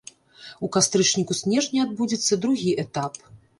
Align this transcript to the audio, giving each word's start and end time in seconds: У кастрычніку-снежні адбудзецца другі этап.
У 0.67 0.69
кастрычніку-снежні 0.77 1.85
адбудзецца 1.85 2.41
другі 2.47 2.75
этап. 2.89 3.25